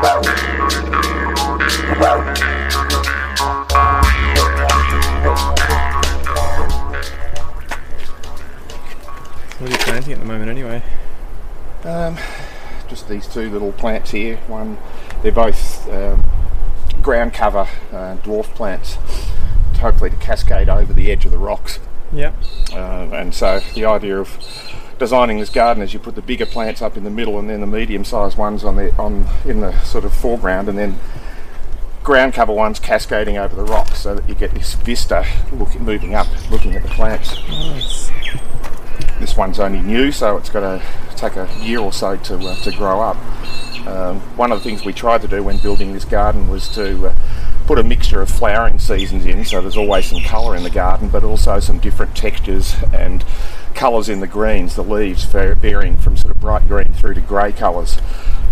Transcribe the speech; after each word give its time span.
What 0.00 0.26
are 9.60 9.70
you 9.70 9.76
planting 9.78 10.14
at 10.14 10.20
the 10.20 10.24
moment 10.24 10.50
anyway? 10.50 10.82
Um, 11.84 12.16
just 12.88 13.08
these 13.08 13.26
two 13.26 13.50
little 13.50 13.72
plants 13.72 14.12
here. 14.12 14.38
One, 14.46 14.78
they're 15.22 15.32
both 15.32 15.86
um, 15.90 16.24
ground 17.02 17.34
cover 17.34 17.68
uh, 17.92 18.16
dwarf 18.22 18.46
plants, 18.54 18.96
hopefully 19.80 20.08
to 20.08 20.16
cascade 20.16 20.70
over 20.70 20.94
the 20.94 21.12
edge 21.12 21.26
of 21.26 21.30
the 21.30 21.38
rocks. 21.38 21.78
Yep. 22.14 22.34
Uh, 22.72 23.08
and 23.12 23.34
so 23.34 23.60
the 23.74 23.84
idea 23.84 24.18
of 24.18 24.38
designing 25.00 25.40
this 25.40 25.50
garden 25.50 25.82
is 25.82 25.92
you 25.92 25.98
put 25.98 26.14
the 26.14 26.22
bigger 26.22 26.46
plants 26.46 26.80
up 26.80 26.96
in 26.96 27.02
the 27.02 27.10
middle 27.10 27.38
and 27.40 27.50
then 27.50 27.60
the 27.60 27.66
medium-sized 27.66 28.38
ones 28.38 28.62
on 28.62 28.76
the 28.76 28.94
on 28.96 29.26
in 29.44 29.60
the 29.60 29.76
sort 29.80 30.04
of 30.04 30.12
foreground, 30.12 30.68
and 30.68 30.78
then 30.78 31.00
ground 32.04 32.34
cover 32.34 32.52
ones 32.52 32.78
cascading 32.78 33.36
over 33.36 33.56
the 33.56 33.64
rocks, 33.64 33.98
so 34.00 34.14
that 34.14 34.28
you 34.28 34.34
get 34.36 34.52
this 34.52 34.74
vista 34.74 35.26
look, 35.52 35.74
moving 35.80 36.14
up, 36.14 36.28
looking 36.50 36.76
at 36.76 36.82
the 36.82 36.88
plants. 36.90 37.36
Nice. 37.48 38.10
This 39.18 39.36
one's 39.36 39.58
only 39.58 39.80
new, 39.80 40.12
so 40.12 40.36
it's 40.36 40.48
got 40.48 40.60
to 40.60 40.82
take 41.16 41.36
a 41.36 41.48
year 41.60 41.80
or 41.80 41.92
so 41.92 42.16
to, 42.16 42.38
uh, 42.38 42.54
to 42.62 42.70
grow 42.72 43.00
up. 43.00 43.16
Um, 43.86 44.20
one 44.36 44.52
of 44.52 44.58
the 44.58 44.64
things 44.64 44.84
we 44.84 44.92
tried 44.92 45.22
to 45.22 45.28
do 45.28 45.42
when 45.42 45.58
building 45.58 45.92
this 45.92 46.04
garden 46.04 46.48
was 46.48 46.68
to 46.70 47.08
uh, 47.08 47.14
put 47.70 47.78
a 47.78 47.84
mixture 47.84 48.20
of 48.20 48.28
flowering 48.28 48.80
seasons 48.80 49.24
in, 49.24 49.44
so 49.44 49.60
there's 49.60 49.76
always 49.76 50.04
some 50.04 50.20
colour 50.22 50.56
in 50.56 50.64
the 50.64 50.70
garden, 50.70 51.08
but 51.08 51.22
also 51.22 51.60
some 51.60 51.78
different 51.78 52.16
textures 52.16 52.74
and 52.92 53.24
colours 53.76 54.08
in 54.08 54.18
the 54.18 54.26
greens, 54.26 54.74
the 54.74 54.82
leaves 54.82 55.22
varying 55.22 55.96
from 55.96 56.16
sort 56.16 56.34
of 56.34 56.40
bright 56.40 56.66
green 56.66 56.92
through 56.92 57.14
to 57.14 57.20
grey 57.20 57.52
colours. 57.52 57.96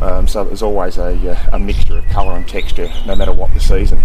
Um, 0.00 0.28
so 0.28 0.44
there's 0.44 0.62
always 0.62 0.98
a, 0.98 1.32
uh, 1.32 1.50
a 1.52 1.58
mixture 1.58 1.98
of 1.98 2.04
colour 2.06 2.36
and 2.36 2.46
texture, 2.46 2.92
no 3.06 3.16
matter 3.16 3.32
what 3.32 3.52
the 3.54 3.58
season 3.58 4.00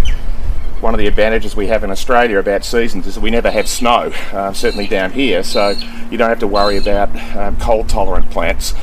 one 0.80 0.94
of 0.94 0.98
the 0.98 1.08
advantages 1.08 1.56
we 1.56 1.68
have 1.68 1.86
in 1.86 1.92
Australia 1.92 2.38
about 2.40 2.66
seasons 2.66 3.08
is 3.08 3.16
that 3.16 3.22
we 3.22 3.32
never 3.32 3.50
have 3.50 3.70
snow, 3.70 4.12
uh, 4.34 4.52
certainly 4.52 4.86
down 4.86 5.12
here, 5.12 5.42
so 5.42 5.70
you 6.12 6.18
don't 6.18 6.28
have 6.28 6.40
to 6.40 6.48
worry 6.48 6.76
about 6.76 7.10
um, 7.38 7.56
cold 7.58 7.88
tolerant 7.88 8.30
plants. 8.32 8.74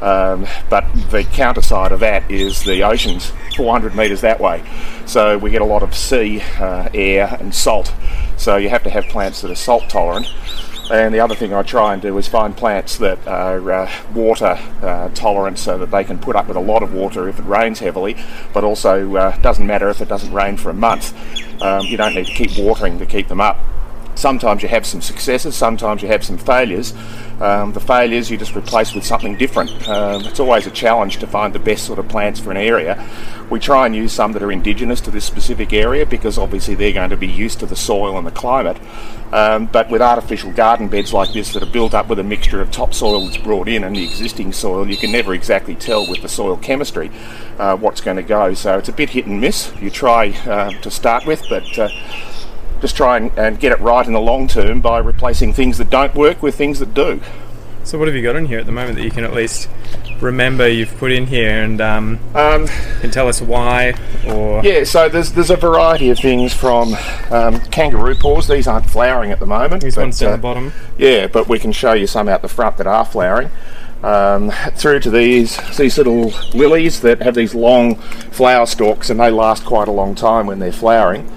Um, 0.00 0.46
but 0.70 0.84
the 1.10 1.24
counter 1.24 1.62
side 1.62 1.92
of 1.92 2.00
that 2.00 2.30
is 2.30 2.62
the 2.64 2.82
oceans, 2.82 3.32
400 3.56 3.94
metres 3.94 4.20
that 4.20 4.40
way. 4.40 4.62
So 5.06 5.38
we 5.38 5.50
get 5.50 5.62
a 5.62 5.66
lot 5.66 5.82
of 5.82 5.94
sea, 5.94 6.40
uh, 6.58 6.88
air, 6.94 7.36
and 7.40 7.54
salt. 7.54 7.92
So 8.36 8.56
you 8.56 8.68
have 8.68 8.84
to 8.84 8.90
have 8.90 9.06
plants 9.06 9.42
that 9.42 9.50
are 9.50 9.56
salt 9.56 9.88
tolerant. 9.88 10.28
And 10.90 11.12
the 11.12 11.20
other 11.20 11.34
thing 11.34 11.52
I 11.52 11.62
try 11.62 11.92
and 11.92 12.00
do 12.00 12.16
is 12.16 12.28
find 12.28 12.56
plants 12.56 12.96
that 12.98 13.26
are 13.26 13.70
uh, 13.70 13.92
water 14.14 14.58
uh, 14.82 15.10
tolerant 15.10 15.58
so 15.58 15.76
that 15.78 15.90
they 15.90 16.02
can 16.02 16.18
put 16.18 16.34
up 16.34 16.48
with 16.48 16.56
a 16.56 16.60
lot 16.60 16.82
of 16.82 16.94
water 16.94 17.28
if 17.28 17.38
it 17.38 17.44
rains 17.44 17.78
heavily, 17.80 18.16
but 18.54 18.64
also 18.64 19.14
uh, 19.16 19.36
doesn't 19.38 19.66
matter 19.66 19.90
if 19.90 20.00
it 20.00 20.08
doesn't 20.08 20.32
rain 20.32 20.56
for 20.56 20.70
a 20.70 20.74
month. 20.74 21.12
Um, 21.60 21.84
you 21.84 21.98
don't 21.98 22.14
need 22.14 22.26
to 22.26 22.32
keep 22.32 22.56
watering 22.58 22.98
to 23.00 23.06
keep 23.06 23.28
them 23.28 23.40
up. 23.40 23.58
Sometimes 24.18 24.64
you 24.64 24.68
have 24.68 24.84
some 24.84 25.00
successes, 25.00 25.54
sometimes 25.54 26.02
you 26.02 26.08
have 26.08 26.24
some 26.24 26.38
failures. 26.38 26.92
Um, 27.40 27.72
the 27.72 27.78
failures 27.78 28.28
you 28.28 28.36
just 28.36 28.56
replace 28.56 28.92
with 28.92 29.06
something 29.06 29.36
different. 29.36 29.70
Um, 29.88 30.24
it's 30.24 30.40
always 30.40 30.66
a 30.66 30.72
challenge 30.72 31.18
to 31.18 31.28
find 31.28 31.54
the 31.54 31.60
best 31.60 31.86
sort 31.86 32.00
of 32.00 32.08
plants 32.08 32.40
for 32.40 32.50
an 32.50 32.56
area. 32.56 33.08
We 33.48 33.60
try 33.60 33.86
and 33.86 33.94
use 33.94 34.12
some 34.12 34.32
that 34.32 34.42
are 34.42 34.50
indigenous 34.50 35.00
to 35.02 35.12
this 35.12 35.24
specific 35.24 35.72
area 35.72 36.04
because 36.04 36.36
obviously 36.36 36.74
they're 36.74 36.92
going 36.92 37.10
to 37.10 37.16
be 37.16 37.28
used 37.28 37.60
to 37.60 37.66
the 37.66 37.76
soil 37.76 38.18
and 38.18 38.26
the 38.26 38.32
climate. 38.32 38.76
Um, 39.32 39.66
but 39.66 39.88
with 39.88 40.02
artificial 40.02 40.50
garden 40.50 40.88
beds 40.88 41.12
like 41.12 41.32
this 41.32 41.52
that 41.52 41.62
are 41.62 41.70
built 41.70 41.94
up 41.94 42.08
with 42.08 42.18
a 42.18 42.24
mixture 42.24 42.60
of 42.60 42.72
topsoil 42.72 43.24
that's 43.24 43.38
brought 43.38 43.68
in 43.68 43.84
and 43.84 43.94
the 43.94 44.02
existing 44.02 44.52
soil, 44.52 44.90
you 44.90 44.96
can 44.96 45.12
never 45.12 45.32
exactly 45.32 45.76
tell 45.76 46.10
with 46.10 46.22
the 46.22 46.28
soil 46.28 46.56
chemistry 46.56 47.12
uh, 47.60 47.76
what's 47.76 48.00
going 48.00 48.16
to 48.16 48.24
go. 48.24 48.52
So 48.54 48.78
it's 48.78 48.88
a 48.88 48.92
bit 48.92 49.10
hit 49.10 49.26
and 49.26 49.40
miss. 49.40 49.72
You 49.80 49.90
try 49.90 50.30
uh, 50.44 50.72
to 50.72 50.90
start 50.90 51.24
with, 51.24 51.44
but 51.48 51.78
uh, 51.78 51.88
just 52.80 52.96
try 52.96 53.16
and, 53.16 53.36
and 53.38 53.60
get 53.60 53.72
it 53.72 53.80
right 53.80 54.06
in 54.06 54.12
the 54.12 54.20
long 54.20 54.48
term 54.48 54.80
by 54.80 54.98
replacing 54.98 55.52
things 55.52 55.78
that 55.78 55.90
don't 55.90 56.14
work 56.14 56.42
with 56.42 56.54
things 56.54 56.78
that 56.78 56.94
do. 56.94 57.20
So 57.84 57.98
what 57.98 58.06
have 58.06 58.14
you 58.14 58.22
got 58.22 58.36
in 58.36 58.46
here 58.46 58.58
at 58.58 58.66
the 58.66 58.72
moment 58.72 58.96
that 58.96 59.04
you 59.04 59.10
can 59.10 59.24
at 59.24 59.32
least 59.32 59.68
remember 60.20 60.68
you've 60.68 60.94
put 60.98 61.12
in 61.12 61.26
here 61.26 61.62
and 61.62 61.80
um, 61.80 62.18
Um, 62.34 62.66
can 63.00 63.10
tell 63.10 63.28
us 63.28 63.40
why 63.40 63.94
or 64.26 64.62
yeah, 64.62 64.84
so 64.84 65.08
there's 65.08 65.32
there's 65.32 65.50
a 65.50 65.56
variety 65.56 66.10
of 66.10 66.18
things 66.18 66.52
from 66.52 66.94
um, 67.30 67.60
kangaroo 67.70 68.14
paws. 68.14 68.46
These 68.46 68.66
aren't 68.66 68.90
flowering 68.90 69.30
at 69.30 69.40
the 69.40 69.46
moment. 69.46 69.82
these 69.82 69.94
but, 69.94 70.02
ones 70.02 70.18
down 70.18 70.32
uh, 70.32 70.36
the 70.36 70.42
bottom? 70.42 70.72
Yeah, 70.98 71.28
but 71.28 71.48
we 71.48 71.58
can 71.58 71.72
show 71.72 71.94
you 71.94 72.06
some 72.06 72.28
out 72.28 72.42
the 72.42 72.48
front 72.48 72.76
that 72.76 72.86
are 72.86 73.04
flowering. 73.04 73.50
Um, 74.02 74.52
through 74.76 75.00
to 75.00 75.10
these 75.10 75.56
these 75.76 75.98
little 75.98 76.32
lilies 76.52 77.00
that 77.00 77.22
have 77.22 77.34
these 77.34 77.54
long 77.54 77.96
flower 77.96 78.66
stalks 78.66 79.10
and 79.10 79.18
they 79.18 79.30
last 79.30 79.64
quite 79.64 79.88
a 79.88 79.92
long 79.92 80.14
time 80.14 80.46
when 80.46 80.58
they're 80.58 80.72
flowering. 80.72 81.28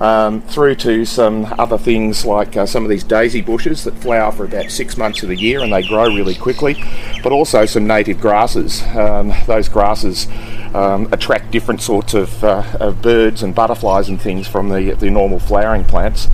Um, 0.00 0.40
through 0.40 0.76
to 0.76 1.04
some 1.04 1.44
other 1.58 1.76
things 1.76 2.24
like 2.24 2.56
uh, 2.56 2.64
some 2.64 2.84
of 2.84 2.88
these 2.88 3.04
daisy 3.04 3.42
bushes 3.42 3.84
that 3.84 3.94
flower 3.98 4.32
for 4.32 4.46
about 4.46 4.70
six 4.70 4.96
months 4.96 5.22
of 5.22 5.28
the 5.28 5.36
year 5.36 5.60
and 5.60 5.70
they 5.70 5.86
grow 5.86 6.06
really 6.06 6.34
quickly, 6.34 6.82
but 7.22 7.32
also 7.32 7.66
some 7.66 7.86
native 7.86 8.18
grasses. 8.18 8.82
Um, 8.96 9.34
those 9.46 9.68
grasses 9.68 10.26
um, 10.74 11.12
attract 11.12 11.50
different 11.50 11.82
sorts 11.82 12.14
of, 12.14 12.42
uh, 12.42 12.64
of 12.80 13.02
birds 13.02 13.42
and 13.42 13.54
butterflies 13.54 14.08
and 14.08 14.18
things 14.18 14.48
from 14.48 14.70
the, 14.70 14.92
the 14.98 15.10
normal 15.10 15.38
flowering 15.38 15.84
plants. 15.84 16.28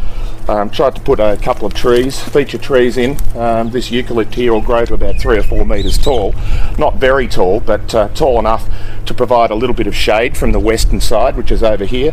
Um, 0.48 0.70
tried 0.70 0.94
to 0.94 1.00
put 1.00 1.18
a 1.18 1.36
couple 1.42 1.66
of 1.66 1.74
trees, 1.74 2.20
feature 2.20 2.58
trees 2.58 2.96
in. 2.96 3.16
Um, 3.36 3.70
this 3.70 3.90
eucalypt 3.90 4.34
here 4.34 4.52
will 4.52 4.60
grow 4.60 4.84
to 4.84 4.94
about 4.94 5.18
three 5.18 5.38
or 5.38 5.42
four 5.42 5.64
metres 5.64 5.98
tall. 5.98 6.34
Not 6.78 6.96
very 6.96 7.26
tall, 7.26 7.58
but 7.58 7.92
uh, 7.92 8.08
tall 8.10 8.38
enough 8.38 8.68
to 9.06 9.14
provide 9.14 9.50
a 9.50 9.56
little 9.56 9.74
bit 9.74 9.88
of 9.88 9.96
shade 9.96 10.36
from 10.36 10.52
the 10.52 10.60
western 10.60 11.00
side, 11.00 11.36
which 11.36 11.50
is 11.50 11.64
over 11.64 11.84
here. 11.84 12.12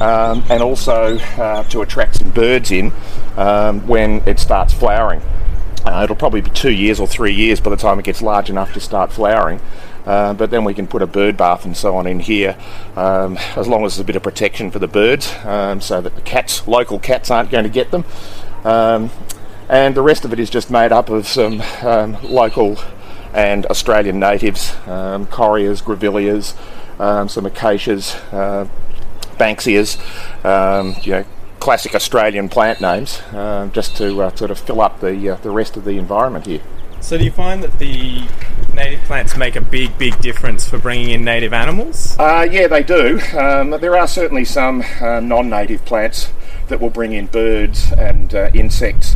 Um, 0.00 0.44
and 0.48 0.62
also 0.62 1.18
uh, 1.18 1.64
to 1.64 1.82
attract 1.82 2.16
some 2.16 2.30
birds 2.30 2.70
in 2.70 2.92
um, 3.36 3.86
when 3.86 4.22
it 4.28 4.38
starts 4.38 4.72
flowering. 4.72 5.20
Uh, 5.84 6.02
it'll 6.04 6.16
probably 6.16 6.40
be 6.40 6.50
two 6.50 6.70
years 6.70 7.00
or 7.00 7.06
three 7.06 7.34
years 7.34 7.60
by 7.60 7.70
the 7.70 7.76
time 7.76 7.98
it 7.98 8.04
gets 8.04 8.22
large 8.22 8.50
enough 8.50 8.72
to 8.74 8.80
start 8.80 9.10
flowering. 9.12 9.60
Uh, 10.06 10.32
but 10.32 10.50
then 10.50 10.64
we 10.64 10.72
can 10.72 10.86
put 10.86 11.02
a 11.02 11.06
bird 11.06 11.36
bath 11.36 11.64
and 11.64 11.76
so 11.76 11.96
on 11.96 12.06
in 12.06 12.20
here, 12.20 12.56
um, 12.96 13.36
as 13.56 13.68
long 13.68 13.84
as 13.84 13.94
there's 13.94 14.00
a 14.00 14.04
bit 14.04 14.16
of 14.16 14.22
protection 14.22 14.70
for 14.70 14.78
the 14.78 14.88
birds, 14.88 15.34
um, 15.44 15.80
so 15.80 16.00
that 16.00 16.14
the 16.14 16.22
cats, 16.22 16.66
local 16.66 16.98
cats, 16.98 17.30
aren't 17.30 17.50
going 17.50 17.64
to 17.64 17.70
get 17.70 17.90
them. 17.90 18.04
Um, 18.64 19.10
and 19.68 19.94
the 19.94 20.00
rest 20.00 20.24
of 20.24 20.32
it 20.32 20.40
is 20.40 20.48
just 20.48 20.70
made 20.70 20.92
up 20.92 21.10
of 21.10 21.28
some 21.28 21.62
um, 21.82 22.16
local 22.22 22.78
and 23.34 23.66
Australian 23.66 24.18
natives, 24.18 24.74
um, 24.86 25.26
correas, 25.26 25.82
grevilleas, 25.82 26.54
um, 26.98 27.28
some 27.28 27.44
acacias, 27.44 28.14
uh, 28.32 28.66
banksias, 29.38 29.98
um, 30.44 30.96
you 31.02 31.12
know, 31.12 31.24
classic 31.60 31.94
Australian 31.94 32.48
plant 32.48 32.80
names, 32.80 33.20
uh, 33.32 33.68
just 33.72 33.96
to 33.96 34.22
uh, 34.22 34.34
sort 34.34 34.50
of 34.50 34.58
fill 34.58 34.80
up 34.80 35.00
the 35.00 35.30
uh, 35.30 35.36
the 35.36 35.50
rest 35.50 35.76
of 35.76 35.84
the 35.84 35.98
environment 35.98 36.46
here. 36.46 36.60
So 37.00 37.16
do 37.16 37.24
you 37.24 37.30
find 37.30 37.62
that 37.62 37.78
the 37.78 38.26
native 38.74 39.00
plants 39.04 39.36
make 39.36 39.54
a 39.54 39.60
big, 39.60 39.96
big 39.98 40.18
difference 40.20 40.68
for 40.68 40.78
bringing 40.78 41.10
in 41.10 41.24
native 41.24 41.52
animals? 41.52 42.16
Uh, 42.18 42.46
yeah, 42.50 42.66
they 42.66 42.82
do. 42.82 43.20
Um, 43.36 43.70
there 43.70 43.96
are 43.96 44.08
certainly 44.08 44.44
some 44.44 44.82
uh, 45.00 45.20
non-native 45.20 45.84
plants 45.84 46.32
that 46.66 46.80
will 46.80 46.90
bring 46.90 47.12
in 47.12 47.26
birds 47.26 47.92
and 47.92 48.34
uh, 48.34 48.50
insects 48.52 49.14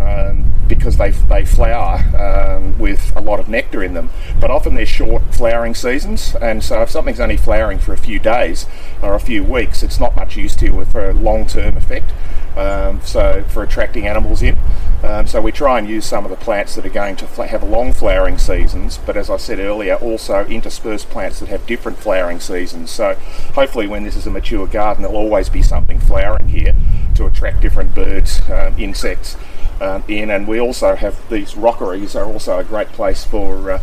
um, 0.00 0.53
because 0.68 0.96
they, 0.96 1.10
they 1.10 1.44
flower 1.44 1.98
um, 2.16 2.78
with 2.78 3.12
a 3.16 3.20
lot 3.20 3.40
of 3.40 3.48
nectar 3.48 3.82
in 3.82 3.94
them. 3.94 4.10
But 4.40 4.50
often 4.50 4.74
they're 4.74 4.86
short 4.86 5.34
flowering 5.34 5.74
seasons, 5.74 6.34
and 6.40 6.62
so 6.62 6.82
if 6.82 6.90
something's 6.90 7.20
only 7.20 7.36
flowering 7.36 7.78
for 7.78 7.92
a 7.92 7.98
few 7.98 8.18
days 8.18 8.66
or 9.02 9.14
a 9.14 9.20
few 9.20 9.44
weeks, 9.44 9.82
it's 9.82 10.00
not 10.00 10.16
much 10.16 10.36
use 10.36 10.54
to 10.56 10.66
you 10.66 10.84
for 10.84 11.10
a 11.10 11.14
long-term 11.14 11.76
effect. 11.76 12.12
Um, 12.56 13.00
so 13.02 13.42
for 13.48 13.64
attracting 13.64 14.06
animals 14.06 14.40
in. 14.40 14.56
Um, 15.02 15.26
so 15.26 15.40
we 15.40 15.52
try 15.52 15.78
and 15.78 15.88
use 15.88 16.06
some 16.06 16.24
of 16.24 16.30
the 16.30 16.36
plants 16.36 16.76
that 16.76 16.86
are 16.86 16.90
going 16.90 17.16
to 17.16 17.26
have 17.26 17.62
long 17.62 17.92
flowering 17.92 18.38
seasons, 18.38 18.98
but 19.04 19.16
as 19.16 19.28
I 19.28 19.36
said 19.36 19.58
earlier, 19.58 19.96
also 19.96 20.46
intersperse 20.46 21.04
plants 21.04 21.40
that 21.40 21.48
have 21.48 21.66
different 21.66 21.98
flowering 21.98 22.40
seasons. 22.40 22.90
So 22.90 23.14
hopefully, 23.54 23.86
when 23.86 24.04
this 24.04 24.16
is 24.16 24.26
a 24.26 24.30
mature 24.30 24.66
garden, 24.66 25.02
there'll 25.02 25.18
always 25.18 25.48
be 25.48 25.62
something 25.62 25.98
flowering 25.98 26.48
here 26.48 26.74
to 27.16 27.26
attract 27.26 27.60
different 27.60 27.94
birds, 27.94 28.40
um, 28.48 28.74
insects. 28.78 29.36
Um, 29.80 30.04
in 30.06 30.30
and 30.30 30.46
we 30.46 30.60
also 30.60 30.94
have 30.94 31.16
these 31.28 31.56
rockeries 31.56 32.14
are 32.14 32.26
also 32.26 32.58
a 32.58 32.64
great 32.64 32.88
place 32.88 33.24
for 33.24 33.72
uh, 33.72 33.80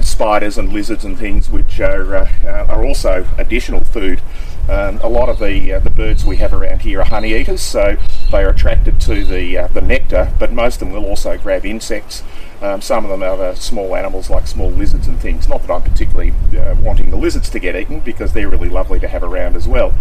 spiders 0.00 0.56
and 0.56 0.72
lizards 0.72 1.04
and 1.04 1.18
things 1.18 1.50
which 1.50 1.78
are 1.78 2.16
uh, 2.16 2.32
uh, 2.44 2.66
are 2.68 2.84
also 2.84 3.26
additional 3.36 3.84
food 3.84 4.22
um, 4.68 4.98
a 5.00 5.08
lot 5.08 5.28
of 5.28 5.38
the 5.38 5.74
uh, 5.74 5.78
the 5.78 5.90
birds 5.90 6.24
we 6.24 6.36
have 6.38 6.52
around 6.52 6.82
here 6.82 7.00
are 7.00 7.04
honey 7.04 7.34
eaters, 7.34 7.60
so 7.60 7.96
they 8.32 8.42
are 8.42 8.50
attracted 8.50 9.00
to 9.02 9.24
the 9.24 9.58
uh, 9.58 9.68
the 9.68 9.80
nectar. 9.80 10.32
But 10.40 10.52
most 10.52 10.82
of 10.82 10.88
them 10.88 10.92
will 10.92 11.08
also 11.08 11.38
grab 11.38 11.64
insects. 11.64 12.24
Um, 12.60 12.80
some 12.80 13.04
of 13.04 13.10
them 13.10 13.22
are 13.22 13.50
uh, 13.50 13.54
small 13.54 13.94
animals 13.94 14.28
like 14.28 14.48
small 14.48 14.70
lizards 14.70 15.06
and 15.06 15.20
things. 15.20 15.46
Not 15.46 15.62
that 15.62 15.70
I'm 15.70 15.82
particularly 15.82 16.32
uh, 16.58 16.74
wanting 16.80 17.10
the 17.10 17.16
lizards 17.16 17.48
to 17.50 17.60
get 17.60 17.76
eaten 17.76 18.00
because 18.00 18.32
they're 18.32 18.48
really 18.48 18.68
lovely 18.68 18.98
to 18.98 19.06
have 19.06 19.22
around 19.22 19.54
as 19.54 19.68
well. 19.68 19.94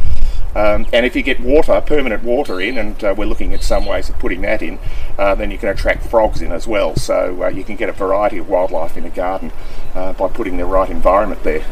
Um, 0.55 0.85
and 0.93 1.05
if 1.05 1.15
you 1.15 1.21
get 1.21 1.39
water, 1.41 1.81
permanent 1.81 2.23
water 2.23 2.61
in, 2.61 2.77
and 2.77 3.03
uh, 3.03 3.13
we're 3.17 3.25
looking 3.25 3.53
at 3.53 3.61
some 3.61 3.85
ways 3.85 4.09
of 4.09 4.17
putting 4.19 4.41
that 4.43 4.61
in, 4.61 4.79
uh, 5.19 5.35
then 5.35 5.51
you 5.51 5.57
can 5.57 5.67
attract 5.69 6.07
frogs 6.07 6.41
in 6.41 6.51
as 6.53 6.65
well. 6.65 6.95
So 6.95 7.43
uh, 7.43 7.47
you 7.49 7.63
can 7.65 7.75
get 7.75 7.89
a 7.89 7.91
variety 7.91 8.37
of 8.37 8.47
wildlife 8.47 8.95
in 8.95 9.03
a 9.05 9.09
garden 9.09 9.51
uh, 9.93 10.13
by 10.13 10.29
putting 10.29 10.55
the 10.57 10.65
right 10.65 10.89
environment 10.89 11.43
there. 11.43 11.65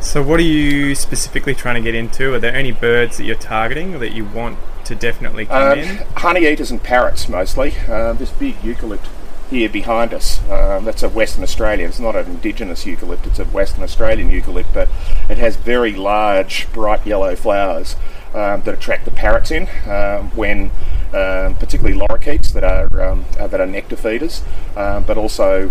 So, 0.00 0.22
what 0.22 0.38
are 0.38 0.42
you 0.44 0.94
specifically 0.94 1.54
trying 1.54 1.76
to 1.76 1.80
get 1.80 1.94
into? 1.94 2.34
Are 2.34 2.38
there 2.38 2.54
any 2.54 2.72
birds 2.72 3.16
that 3.16 3.24
you're 3.24 3.36
targeting 3.36 3.94
or 3.94 3.98
that 3.98 4.12
you 4.12 4.26
want 4.26 4.58
to 4.84 4.94
definitely 4.94 5.46
come 5.46 5.72
Um, 5.72 5.78
in? 5.78 5.96
honey 6.16 6.46
eaters 6.46 6.70
and 6.70 6.82
parrots 6.82 7.26
mostly. 7.26 7.72
Uh, 7.88 8.12
this 8.12 8.30
big 8.30 8.54
eucalypt 8.60 9.06
here 9.50 9.68
behind 9.68 10.12
us, 10.12 10.40
um, 10.50 10.84
that's 10.84 11.02
a 11.02 11.08
Western 11.08 11.42
Australian. 11.42 11.88
It's 11.88 12.00
not 12.00 12.16
an 12.16 12.26
indigenous 12.26 12.84
eucalypt, 12.84 13.26
it's 13.26 13.38
a 13.38 13.44
Western 13.44 13.82
Australian 13.82 14.30
eucalypt, 14.30 14.72
but 14.72 14.88
it 15.28 15.38
has 15.38 15.56
very 15.56 15.94
large, 15.94 16.70
bright 16.72 17.06
yellow 17.06 17.36
flowers 17.36 17.96
um, 18.34 18.62
that 18.62 18.74
attract 18.74 19.04
the 19.04 19.10
parrots 19.10 19.50
in 19.50 19.68
um, 19.88 20.30
when. 20.36 20.70
Um, 21.12 21.54
particularly 21.54 21.96
lorikeets 21.96 22.52
that 22.54 22.64
are 22.64 23.00
um, 23.00 23.24
uh, 23.38 23.46
that 23.46 23.60
are 23.60 23.68
nectar 23.68 23.94
feeders, 23.94 24.42
um, 24.74 25.04
but 25.04 25.16
also 25.16 25.70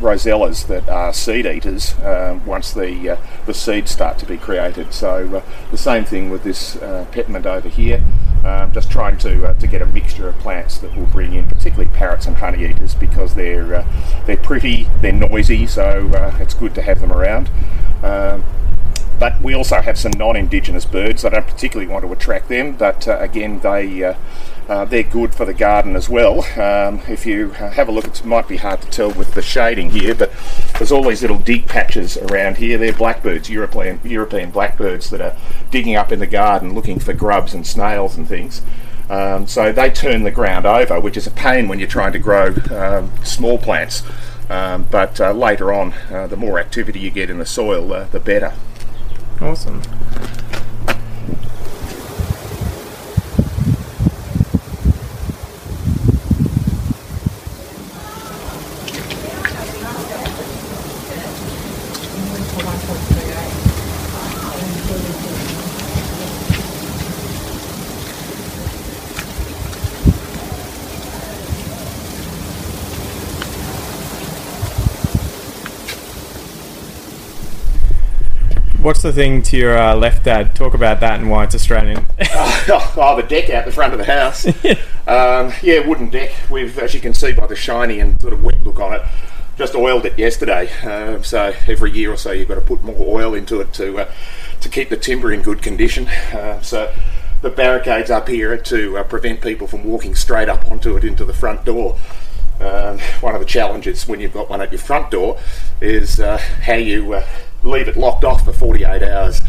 rosellas 0.00 0.66
that 0.68 0.88
are 0.88 1.12
seed 1.12 1.46
eaters 1.46 1.94
um, 2.04 2.44
once 2.46 2.72
the 2.72 3.10
uh, 3.10 3.16
the 3.46 3.54
seeds 3.54 3.90
start 3.90 4.18
to 4.18 4.26
be 4.26 4.36
created. 4.36 4.92
So 4.92 5.36
uh, 5.36 5.42
the 5.70 5.78
same 5.78 6.04
thing 6.04 6.30
with 6.30 6.44
this 6.44 6.76
uh, 6.76 7.06
over 7.46 7.68
here. 7.68 8.02
Um, 8.44 8.72
just 8.72 8.90
trying 8.90 9.18
to 9.18 9.48
uh, 9.48 9.54
to 9.54 9.66
get 9.66 9.82
a 9.82 9.86
mixture 9.86 10.28
of 10.28 10.38
plants 10.38 10.78
that 10.78 10.96
will 10.96 11.06
bring 11.06 11.34
in 11.34 11.48
particularly 11.48 11.90
parrots 11.92 12.26
and 12.26 12.36
honey 12.36 12.64
eaters 12.64 12.94
because 12.94 13.34
they're 13.34 13.74
uh, 13.74 13.86
they're 14.26 14.36
pretty, 14.36 14.88
they're 15.00 15.12
noisy, 15.12 15.66
so 15.66 16.08
uh, 16.14 16.36
it's 16.38 16.54
good 16.54 16.74
to 16.76 16.82
have 16.82 17.00
them 17.00 17.12
around. 17.12 17.50
Um, 18.02 18.44
but 19.18 19.40
we 19.42 19.54
also 19.54 19.80
have 19.80 19.98
some 19.98 20.12
non-indigenous 20.12 20.84
birds. 20.84 21.24
I 21.24 21.30
don't 21.30 21.46
particularly 21.46 21.90
want 21.90 22.04
to 22.04 22.12
attract 22.12 22.48
them, 22.48 22.76
but 22.76 23.08
uh, 23.08 23.18
again, 23.18 23.58
they 23.58 24.14
uh, 24.68 24.84
they're 24.84 25.02
good 25.02 25.34
for 25.34 25.44
the 25.44 25.54
garden 25.54 25.96
as 25.96 26.08
well. 26.08 26.40
Um, 26.60 27.00
if 27.08 27.24
you 27.24 27.50
have 27.50 27.88
a 27.88 27.92
look, 27.92 28.06
it 28.06 28.24
might 28.24 28.46
be 28.46 28.58
hard 28.58 28.82
to 28.82 28.88
tell 28.90 29.10
with 29.10 29.32
the 29.32 29.42
shading 29.42 29.90
here, 29.90 30.14
but 30.14 30.30
there's 30.76 30.92
all 30.92 31.02
these 31.08 31.22
little 31.22 31.38
dig 31.38 31.66
patches 31.66 32.16
around 32.18 32.58
here. 32.58 32.76
They're 32.76 32.92
blackbirds, 32.92 33.48
European 33.48 34.00
European 34.04 34.50
blackbirds 34.50 35.10
that 35.10 35.20
are 35.20 35.36
digging 35.70 35.96
up 35.96 36.12
in 36.12 36.18
the 36.18 36.26
garden 36.26 36.74
looking 36.74 36.98
for 36.98 37.14
grubs 37.14 37.54
and 37.54 37.66
snails 37.66 38.16
and 38.16 38.28
things. 38.28 38.62
Um, 39.08 39.46
so 39.46 39.72
they 39.72 39.88
turn 39.88 40.24
the 40.24 40.30
ground 40.30 40.66
over, 40.66 41.00
which 41.00 41.16
is 41.16 41.26
a 41.26 41.30
pain 41.30 41.66
when 41.68 41.78
you're 41.78 41.88
trying 41.88 42.12
to 42.12 42.18
grow 42.18 42.54
um, 42.70 43.10
small 43.24 43.56
plants. 43.56 44.02
Um, 44.50 44.86
but 44.90 45.20
uh, 45.20 45.32
later 45.32 45.72
on, 45.72 45.92
uh, 46.10 46.26
the 46.26 46.36
more 46.36 46.58
activity 46.58 47.00
you 47.00 47.10
get 47.10 47.30
in 47.30 47.38
the 47.38 47.46
soil, 47.46 47.92
uh, 47.92 48.04
the 48.04 48.20
better. 48.20 48.52
Awesome. 49.40 49.82
What's 78.88 79.02
the 79.02 79.12
thing 79.12 79.42
to 79.42 79.56
your 79.58 79.76
uh, 79.76 79.94
left, 79.94 80.24
Dad? 80.24 80.54
Talk 80.54 80.72
about 80.72 81.00
that 81.00 81.20
and 81.20 81.28
why 81.28 81.44
it's 81.44 81.54
Australian. 81.54 82.06
oh, 82.32 83.14
the 83.20 83.26
deck 83.28 83.50
out 83.50 83.66
the 83.66 83.70
front 83.70 83.92
of 83.92 83.98
the 83.98 84.06
house. 84.06 84.46
um, 85.06 85.52
yeah, 85.62 85.86
wooden 85.86 86.08
deck. 86.08 86.32
We've, 86.48 86.78
as 86.78 86.94
you 86.94 87.00
can 87.00 87.12
see 87.12 87.32
by 87.34 87.46
the 87.46 87.54
shiny 87.54 88.00
and 88.00 88.18
sort 88.18 88.32
of 88.32 88.42
wet 88.42 88.64
look 88.64 88.80
on 88.80 88.94
it, 88.94 89.02
just 89.58 89.74
oiled 89.74 90.06
it 90.06 90.18
yesterday. 90.18 90.72
Um, 90.84 91.22
so 91.22 91.52
every 91.66 91.92
year 91.92 92.14
or 92.14 92.16
so, 92.16 92.32
you've 92.32 92.48
got 92.48 92.54
to 92.54 92.62
put 92.62 92.82
more 92.82 92.96
oil 92.98 93.34
into 93.34 93.60
it 93.60 93.74
to 93.74 93.98
uh, 93.98 94.12
to 94.62 94.70
keep 94.70 94.88
the 94.88 94.96
timber 94.96 95.32
in 95.32 95.42
good 95.42 95.60
condition. 95.60 96.08
Uh, 96.08 96.62
so 96.62 96.90
the 97.42 97.50
barricades 97.50 98.10
up 98.10 98.26
here 98.26 98.54
are 98.54 98.56
to 98.56 98.96
uh, 98.96 99.02
prevent 99.02 99.42
people 99.42 99.66
from 99.66 99.84
walking 99.84 100.14
straight 100.14 100.48
up 100.48 100.64
onto 100.72 100.96
it 100.96 101.04
into 101.04 101.26
the 101.26 101.34
front 101.34 101.66
door. 101.66 101.98
Um, 102.58 102.98
one 103.20 103.34
of 103.34 103.40
the 103.40 103.46
challenges 103.46 104.08
when 104.08 104.18
you've 104.18 104.32
got 104.32 104.48
one 104.48 104.62
at 104.62 104.72
your 104.72 104.80
front 104.80 105.10
door 105.10 105.38
is 105.80 106.18
uh, 106.18 106.38
how 106.38 106.74
you 106.74 107.12
uh, 107.12 107.26
leave 107.62 107.88
it 107.88 107.96
locked 107.96 108.24
off 108.24 108.44
for 108.44 108.52
48 108.52 109.02
hours 109.02 109.40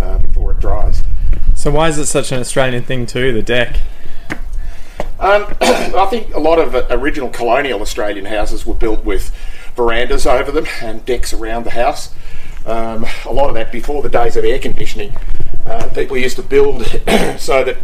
uh, 0.00 0.18
before 0.18 0.52
it 0.52 0.60
dries. 0.60 1.02
so, 1.54 1.70
why 1.70 1.88
is 1.88 1.98
it 1.98 2.06
such 2.06 2.32
an 2.32 2.40
Australian 2.40 2.82
thing 2.82 3.06
too? 3.06 3.32
The 3.32 3.42
deck. 3.42 3.80
Um, 5.20 5.46
I 5.60 6.06
think 6.10 6.34
a 6.34 6.40
lot 6.40 6.58
of 6.58 6.74
uh, 6.74 6.86
original 6.90 7.30
colonial 7.30 7.80
Australian 7.80 8.26
houses 8.26 8.66
were 8.66 8.74
built 8.74 9.04
with 9.04 9.34
verandas 9.76 10.26
over 10.26 10.52
them 10.52 10.66
and 10.82 11.04
decks 11.04 11.32
around 11.32 11.64
the 11.64 11.70
house. 11.70 12.14
Um, 12.66 13.06
a 13.24 13.32
lot 13.32 13.48
of 13.48 13.54
that 13.54 13.70
before 13.70 14.02
the 14.02 14.08
days 14.08 14.36
of 14.36 14.44
air 14.44 14.58
conditioning. 14.58 15.14
Uh, 15.66 15.88
people 15.94 16.16
used 16.16 16.36
to 16.36 16.42
build 16.42 16.84
so 17.38 17.64
that 17.64 17.76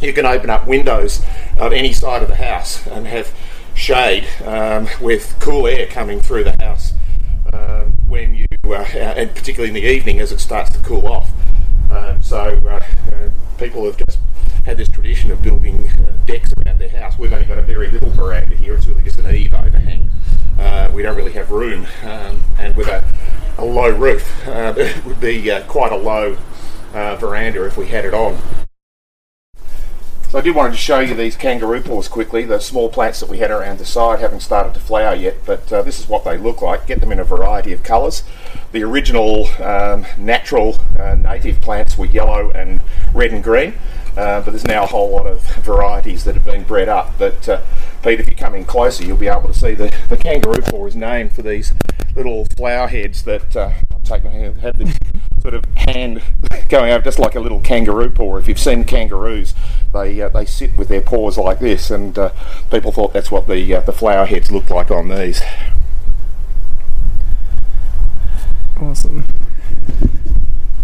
you 0.00 0.12
can 0.12 0.26
open 0.26 0.50
up 0.50 0.66
windows 0.66 1.22
of 1.58 1.72
any 1.72 1.92
side 1.92 2.22
of 2.22 2.28
the 2.28 2.36
house 2.36 2.86
and 2.86 3.06
have 3.06 3.34
shade 3.74 4.26
um, 4.44 4.88
with 5.00 5.36
cool 5.38 5.66
air 5.66 5.86
coming 5.86 6.20
through 6.20 6.44
the 6.44 6.56
house 6.62 6.94
um, 7.56 7.92
when 8.08 8.34
you, 8.34 8.46
uh, 8.64 8.84
and 8.94 9.34
particularly 9.34 9.68
in 9.68 9.74
the 9.74 9.88
evening 9.88 10.20
as 10.20 10.32
it 10.32 10.40
starts 10.40 10.70
to 10.70 10.78
cool 10.80 11.06
off. 11.06 11.30
Um, 11.90 12.22
so 12.22 12.60
uh, 12.66 12.80
uh, 13.12 13.30
people 13.58 13.84
have 13.84 13.96
just 13.96 14.18
had 14.64 14.76
this 14.76 14.88
tradition 14.88 15.30
of 15.30 15.42
building 15.42 15.88
uh, 15.88 16.12
decks 16.24 16.52
around 16.58 16.78
their 16.78 16.88
house. 16.88 17.18
We've 17.18 17.32
only 17.32 17.46
got 17.46 17.58
a 17.58 17.62
very 17.62 17.90
little 17.90 18.10
veranda 18.10 18.56
here. 18.56 18.74
It's 18.74 18.86
really 18.86 19.02
just 19.02 19.18
an 19.18 19.34
eave 19.34 19.54
overhang. 19.54 20.10
Uh, 20.58 20.90
we 20.92 21.02
don't 21.02 21.16
really 21.16 21.32
have 21.32 21.50
room, 21.50 21.86
um, 22.02 22.42
and 22.58 22.74
with 22.76 22.88
a, 22.88 23.04
a 23.58 23.64
low 23.64 23.90
roof, 23.90 24.46
uh, 24.48 24.74
it 24.76 25.04
would 25.04 25.20
be 25.20 25.50
uh, 25.50 25.62
quite 25.64 25.92
a 25.92 25.96
low 25.96 26.36
uh, 26.94 27.16
veranda 27.16 27.64
if 27.64 27.76
we 27.76 27.86
had 27.86 28.04
it 28.04 28.14
on. 28.14 28.38
So 30.36 30.40
I 30.40 30.42
did 30.42 30.54
want 30.54 30.70
to 30.74 30.78
show 30.78 31.00
you 31.00 31.14
these 31.14 31.34
kangaroo 31.34 31.80
paws 31.80 32.08
quickly. 32.08 32.44
The 32.44 32.60
small 32.60 32.90
plants 32.90 33.20
that 33.20 33.30
we 33.30 33.38
had 33.38 33.50
around 33.50 33.78
the 33.78 33.86
side 33.86 34.18
haven't 34.18 34.40
started 34.40 34.74
to 34.74 34.80
flower 34.80 35.14
yet, 35.14 35.36
but 35.46 35.72
uh, 35.72 35.80
this 35.80 35.98
is 35.98 36.10
what 36.10 36.24
they 36.24 36.36
look 36.36 36.60
like. 36.60 36.86
Get 36.86 37.00
them 37.00 37.10
in 37.10 37.18
a 37.18 37.24
variety 37.24 37.72
of 37.72 37.82
colours. 37.82 38.22
The 38.70 38.82
original 38.82 39.46
um, 39.62 40.04
natural 40.18 40.76
uh, 40.98 41.14
native 41.14 41.62
plants 41.62 41.96
were 41.96 42.04
yellow 42.04 42.50
and 42.50 42.82
red 43.14 43.32
and 43.32 43.42
green, 43.42 43.78
uh, 44.14 44.42
but 44.42 44.50
there's 44.50 44.66
now 44.66 44.82
a 44.82 44.86
whole 44.86 45.10
lot 45.10 45.26
of 45.26 45.40
varieties 45.64 46.24
that 46.24 46.34
have 46.34 46.44
been 46.44 46.64
bred 46.64 46.90
up. 46.90 47.14
But 47.16 47.48
uh, 47.48 47.62
Pete, 48.02 48.20
if 48.20 48.28
you 48.28 48.36
come 48.36 48.54
in 48.54 48.66
closer, 48.66 49.06
you'll 49.06 49.16
be 49.16 49.28
able 49.28 49.48
to 49.48 49.58
see 49.58 49.72
the, 49.72 49.90
the 50.10 50.18
kangaroo 50.18 50.60
paw 50.60 50.84
is 50.84 50.94
named 50.94 51.32
for 51.32 51.40
these 51.40 51.72
little 52.14 52.44
flower 52.58 52.88
heads 52.88 53.22
that 53.22 53.56
uh, 53.56 53.72
take 54.06 54.24
my 54.24 54.30
hand, 54.30 54.58
have 54.58 54.78
this 54.78 54.96
sort 55.42 55.54
of 55.54 55.64
hand 55.76 56.22
going 56.68 56.92
over 56.92 57.04
just 57.04 57.18
like 57.18 57.34
a 57.34 57.40
little 57.40 57.60
kangaroo 57.60 58.10
paw. 58.10 58.36
If 58.36 58.48
you've 58.48 58.58
seen 58.58 58.84
kangaroos, 58.84 59.54
they 59.92 60.20
uh, 60.20 60.28
they 60.28 60.44
sit 60.44 60.76
with 60.76 60.88
their 60.88 61.00
paws 61.00 61.38
like 61.38 61.58
this, 61.58 61.90
and 61.90 62.18
uh, 62.18 62.30
people 62.70 62.92
thought 62.92 63.12
that's 63.12 63.30
what 63.30 63.46
the 63.48 63.74
uh, 63.74 63.80
the 63.80 63.92
flower 63.92 64.26
heads 64.26 64.50
looked 64.50 64.70
like 64.70 64.90
on 64.90 65.08
these. 65.08 65.42
Awesome. 68.80 69.24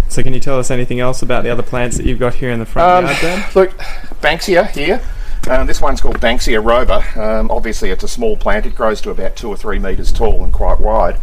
So, 0.08 0.22
can 0.22 0.34
you 0.34 0.40
tell 0.40 0.58
us 0.58 0.70
anything 0.70 1.00
else 1.00 1.22
about 1.22 1.42
the 1.42 1.50
other 1.50 1.62
plants 1.62 1.96
that 1.96 2.04
you've 2.06 2.18
got 2.18 2.34
here 2.34 2.50
in 2.50 2.58
the 2.58 2.66
front 2.66 2.90
Um, 2.90 3.04
yard, 3.06 3.16
Dad? 3.20 3.46
look, 3.56 3.70
Banksia 4.20 4.70
here. 4.70 5.00
Um, 5.48 5.66
this 5.66 5.80
one's 5.80 6.00
called 6.00 6.20
Banksia 6.20 6.62
robur. 6.62 7.16
Um, 7.16 7.50
obviously, 7.50 7.90
it's 7.90 8.04
a 8.04 8.08
small 8.08 8.36
plant. 8.36 8.66
It 8.66 8.74
grows 8.74 9.00
to 9.02 9.10
about 9.10 9.36
two 9.36 9.48
or 9.48 9.56
three 9.56 9.78
metres 9.78 10.12
tall 10.12 10.44
and 10.44 10.52
quite 10.52 10.80
wide. 10.80 11.16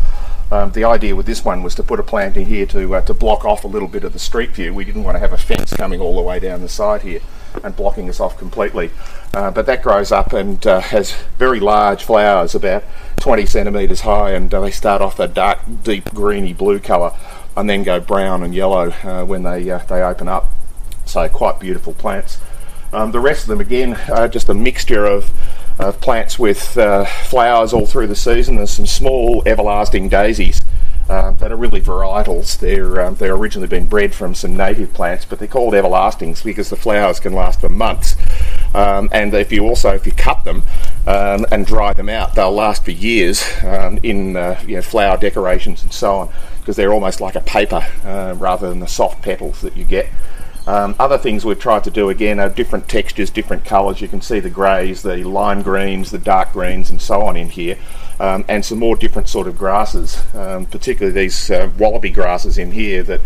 Um, 0.52 0.72
the 0.72 0.84
idea 0.84 1.16
with 1.16 1.26
this 1.26 1.46
one 1.46 1.62
was 1.62 1.76
to 1.76 1.84
put 1.84 2.00
a 2.00 2.04
plant 2.04 2.36
in 2.36 2.46
here 2.46 2.66
to 2.68 2.96
uh, 2.96 3.02
to 3.02 3.14
block 3.14 3.46
off 3.46 3.64
a 3.64 3.68
little 3.68 3.88
bit 3.88 4.04
of 4.04 4.14
the 4.14 4.20
street 4.20 4.52
view. 4.52 4.74
We 4.74 4.84
didn't 4.84 5.04
want 5.04 5.16
to 5.16 5.20
have 5.20 5.34
a 5.34 5.38
fence 5.38 5.74
coming 5.74 6.02
all 6.02 6.16
the 6.16 6.22
way 6.22 6.40
down 6.40 6.62
the 6.62 6.70
side 6.70 7.04
here 7.04 7.22
and 7.64 7.76
blocking 7.76 8.10
us 8.10 8.20
off 8.20 8.38
completely. 8.38 8.92
Uh, 9.34 9.52
but 9.52 9.66
that 9.68 9.84
grows 9.84 10.12
up 10.12 10.34
and 10.34 10.66
uh, 10.66 10.80
has 10.80 11.12
very 11.38 11.60
large 11.60 12.04
flowers, 12.04 12.56
about 12.56 12.84
20 13.18 13.46
centimetres 13.46 14.02
high, 14.02 14.32
and 14.32 14.54
uh, 14.54 14.62
they 14.62 14.72
start 14.72 15.02
off 15.02 15.20
a 15.20 15.28
dark, 15.28 15.60
deep 15.84 16.14
greeny 16.14 16.54
blue 16.54 16.80
colour 16.80 17.12
and 17.56 17.70
then 17.70 17.84
go 17.84 18.00
brown 18.00 18.42
and 18.44 18.56
yellow 18.56 18.90
uh, 19.04 19.26
when 19.26 19.44
they 19.44 19.70
uh, 19.70 19.80
they 19.80 20.02
open 20.02 20.28
up. 20.28 20.50
So 21.06 21.28
quite 21.28 21.60
beautiful 21.60 21.94
plants. 21.94 22.40
Um, 22.92 23.12
the 23.12 23.20
rest 23.20 23.44
of 23.44 23.50
them, 23.50 23.60
again, 23.60 23.96
are 24.12 24.28
just 24.28 24.50
a 24.50 24.54
mixture 24.54 25.06
of, 25.06 25.32
of 25.80 26.00
plants 26.02 26.38
with 26.38 26.78
uh, 26.78 27.06
flowers 27.06 27.74
all 27.74 27.86
through 27.86 28.08
the 28.08 28.16
season. 28.16 28.58
There's 28.58 28.72
some 28.72 28.86
small 28.86 29.42
everlasting 29.46 30.10
daisies 30.10 30.60
um, 31.10 31.38
that 31.38 31.52
are 31.52 31.56
really 31.56 31.82
varietals. 31.82 32.60
They're 32.60 33.02
um, 33.02 33.16
they're 33.16 33.34
originally 33.34 33.68
been 33.68 33.88
bred 33.88 34.14
from 34.14 34.36
some 34.36 34.56
native 34.56 34.94
plants, 34.94 35.26
but 35.26 35.40
they're 35.40 35.48
called 35.48 35.74
everlastings 35.74 36.44
because 36.44 36.70
the 36.70 36.76
flowers 36.76 37.20
can 37.20 37.34
last 37.34 37.62
for 37.62 37.70
months. 37.70 38.16
Um, 38.76 39.10
and 39.12 39.34
if 39.34 39.52
you 39.52 39.66
also 39.66 39.90
if 39.92 40.06
you 40.06 40.12
cut 40.12 40.44
them 40.44 40.64
um, 41.08 41.46
and 41.52 41.66
dry 41.66 41.94
them 41.94 42.10
out, 42.10 42.36
they'll 42.36 42.52
last 42.52 42.86
for 42.86 42.92
years 42.92 43.44
um, 43.64 44.00
in 44.04 44.36
uh, 44.36 44.62
you 44.68 44.76
know, 44.76 44.82
flower 44.82 45.18
decorations 45.18 45.82
and 45.82 45.92
so 45.92 46.16
on 46.18 46.30
because 46.60 46.76
they're 46.76 46.94
almost 46.94 47.20
like 47.20 47.36
a 47.36 47.42
paper 47.42 47.84
uh, 48.04 48.36
rather 48.38 48.70
than 48.70 48.80
the 48.80 48.88
soft 48.88 49.24
petals 49.24 49.62
that 49.62 49.76
you 49.76 49.86
get. 49.86 50.08
Um, 50.68 50.96
other 51.00 51.18
things 51.18 51.46
we've 51.46 51.60
tried 51.60 51.84
to 51.86 51.92
do 51.92 52.10
again 52.10 52.40
are 52.40 52.50
different 52.50 52.88
textures, 52.88 53.30
different 53.30 53.66
colours. 53.66 54.02
You 54.02 54.08
can 54.08 54.22
see 54.22 54.40
the 54.40 54.50
greys, 54.50 55.02
the 55.02 55.18
lime 55.24 55.64
greens, 55.64 56.12
the 56.12 56.20
dark 56.20 56.54
greens, 56.54 56.90
and 56.90 57.02
so 57.02 57.22
on 57.22 57.36
in 57.38 57.50
here. 57.50 57.78
um, 58.20 58.44
and 58.48 58.64
some 58.66 58.80
more 58.80 58.96
different 58.96 59.30
sort 59.30 59.48
of 59.48 59.58
grasses, 59.58 60.22
um, 60.36 60.66
particularly 60.66 61.14
these 61.14 61.50
uh, 61.50 61.70
wallaby 61.78 62.10
grasses 62.10 62.58
in 62.58 62.72
here 62.72 63.02
that, 63.04 63.22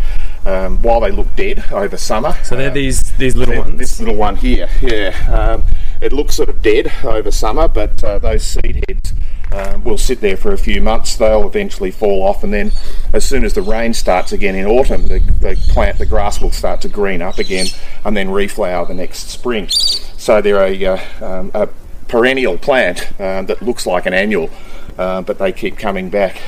um, 0.45 0.81
while 0.81 0.99
they 0.99 1.11
look 1.11 1.35
dead 1.35 1.65
over 1.71 1.97
summer, 1.97 2.33
So 2.43 2.55
they're 2.55 2.69
uh, 2.69 2.73
these 2.73 3.11
these 3.13 3.35
little 3.35 3.57
ones. 3.57 3.79
This 3.79 3.99
little 3.99 4.15
one 4.15 4.35
here, 4.35 4.69
yeah. 4.81 5.09
Um, 5.31 5.63
it 5.99 6.13
looks 6.13 6.35
sort 6.35 6.49
of 6.49 6.61
dead 6.61 6.91
over 7.03 7.31
summer, 7.31 7.67
but 7.67 8.03
uh, 8.03 8.19
those 8.19 8.43
seed 8.43 8.83
heads 8.87 9.13
um, 9.53 9.83
will 9.83 9.97
sit 9.97 10.21
there 10.21 10.37
for 10.37 10.51
a 10.51 10.57
few 10.57 10.81
months. 10.81 11.15
They'll 11.15 11.47
eventually 11.47 11.91
fall 11.91 12.23
off, 12.23 12.43
and 12.43 12.53
then 12.53 12.71
as 13.13 13.23
soon 13.23 13.45
as 13.45 13.53
the 13.53 13.61
rain 13.61 13.93
starts 13.93 14.31
again 14.31 14.55
in 14.55 14.65
autumn, 14.65 15.07
the, 15.07 15.19
the 15.19 15.55
plant, 15.69 15.99
the 15.99 16.05
grass 16.05 16.41
will 16.41 16.51
start 16.51 16.81
to 16.81 16.89
green 16.89 17.21
up 17.21 17.37
again, 17.37 17.67
and 18.03 18.17
then 18.17 18.27
reflower 18.27 18.87
the 18.87 18.93
next 18.93 19.29
spring. 19.29 19.69
So 19.69 20.41
they're 20.41 20.63
a, 20.63 20.85
uh, 20.85 20.99
um, 21.21 21.51
a 21.53 21.69
perennial 22.07 22.57
plant 22.57 23.11
uh, 23.19 23.43
that 23.43 23.61
looks 23.61 23.85
like 23.85 24.05
an 24.05 24.13
annual, 24.13 24.49
uh, 24.97 25.21
but 25.21 25.37
they 25.37 25.51
keep 25.51 25.77
coming 25.77 26.09
back. 26.09 26.41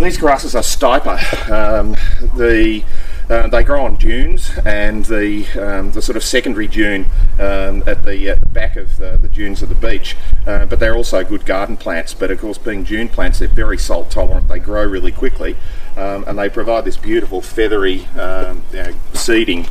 These 0.00 0.16
grasses 0.16 0.54
are 0.54 0.62
Stipa. 0.62 1.50
Um, 1.50 1.90
the 2.36 2.82
uh, 3.28 3.46
they 3.48 3.62
grow 3.62 3.84
on 3.84 3.96
dunes, 3.96 4.50
and 4.64 5.04
the 5.04 5.46
um, 5.60 5.92
the 5.92 6.00
sort 6.00 6.16
of 6.16 6.24
secondary 6.24 6.66
dune 6.66 7.04
um, 7.38 7.84
at 7.86 8.02
the, 8.02 8.36
back 8.50 8.76
of 8.76 8.96
the, 8.96 9.18
the 9.18 9.28
dunes 9.28 9.62
of 9.62 9.68
the 9.68 9.74
beach. 9.74 10.16
Uh, 10.46 10.64
but 10.64 10.80
they're 10.80 10.96
also 10.96 11.22
good 11.22 11.44
garden 11.44 11.76
plants. 11.76 12.14
But 12.14 12.30
of 12.30 12.40
course, 12.40 12.56
being 12.56 12.82
dune 12.82 13.10
plants, 13.10 13.40
they're 13.40 13.48
very 13.48 13.76
salt 13.76 14.10
tolerant. 14.10 14.48
They 14.48 14.58
grow 14.58 14.84
really 14.84 15.12
quickly, 15.12 15.56
um, 15.96 16.24
and 16.26 16.38
they 16.38 16.48
provide 16.48 16.86
this 16.86 16.96
beautiful 16.96 17.42
feathery 17.42 18.06
um, 18.16 18.62
seeding 19.12 19.68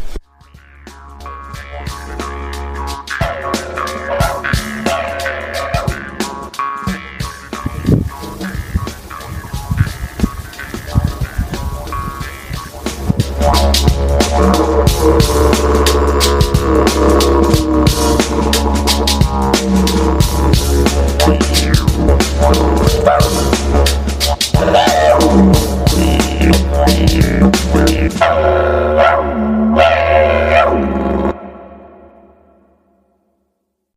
Environment. 23.00 24.09